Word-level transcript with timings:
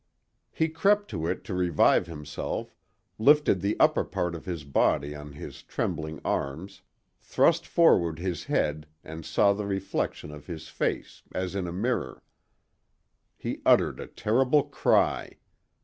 He 0.51 0.67
crept 0.67 1.11
to 1.11 1.27
it 1.27 1.43
to 1.43 1.53
revive 1.53 2.07
himself, 2.07 2.75
lifted 3.19 3.61
the 3.61 3.79
upper 3.79 4.03
part 4.03 4.33
of 4.33 4.45
his 4.45 4.63
body 4.63 5.13
on 5.13 5.33
his 5.33 5.61
trembling 5.61 6.19
arms, 6.25 6.81
thrust 7.19 7.67
forward 7.67 8.17
his 8.17 8.45
head 8.45 8.87
and 9.03 9.23
saw 9.23 9.53
the 9.53 9.67
reflection 9.67 10.31
of 10.31 10.47
his 10.47 10.69
face, 10.69 11.21
as 11.35 11.53
in 11.53 11.67
a 11.67 11.71
mirror. 11.71 12.23
He 13.37 13.61
uttered 13.63 13.99
a 13.99 14.07
terrible 14.07 14.63
cry. 14.63 15.37